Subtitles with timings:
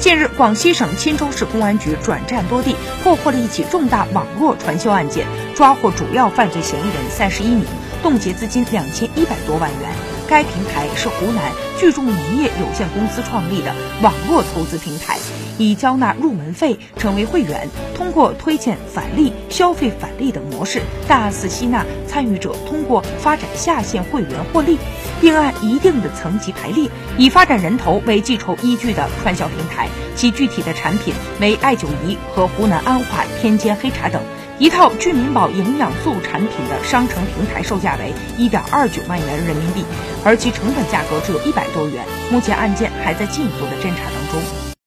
[0.00, 7.66] 近日，广西省钦州市公安局转战多地，破获了一起重大网络传销案件，抓获主要犯罪嫌疑人三十一名，
[8.02, 9.90] 冻结资金两千一百多万元。
[10.26, 15.16] 该平台是湖南聚众农业有限公司创立的网络投资平台，
[15.56, 24.76] 以交纳入门费成为会员，通过推荐返利、消费返利等模式，大肆吸纳参与者，通过发展下线会员获利，
[25.22, 26.86] 并按一定的层级排列，
[27.16, 29.88] 以发展人头为计酬依据的传销平台。
[30.14, 34.20] 其具体的产品为艾灸仪和湖南安化天尖黑茶等。
[34.60, 39.86] 一套聚民宝营养素产品的商城平台售价为一点二九万元人民币，
[40.22, 42.04] 而其成本价格只有一百多元。
[42.30, 44.69] 目前案件还在进一步的侦查当中。